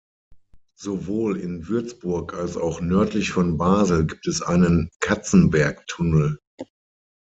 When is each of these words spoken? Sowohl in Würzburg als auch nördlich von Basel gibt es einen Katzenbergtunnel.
Sowohl 0.79 1.37
in 1.37 1.67
Würzburg 1.67 2.33
als 2.33 2.57
auch 2.57 2.81
nördlich 2.81 3.29
von 3.33 3.59
Basel 3.59 4.07
gibt 4.07 4.25
es 4.25 4.41
einen 4.41 4.89
Katzenbergtunnel. 4.99 6.39